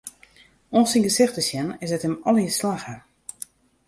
Oan 0.75 0.87
syn 0.91 1.05
gesicht 1.07 1.35
te 1.37 1.43
sjen, 1.49 1.69
is 1.85 1.91
it 1.95 2.05
him 2.07 2.15
allegear 2.27 2.55
slagge. 2.57 2.95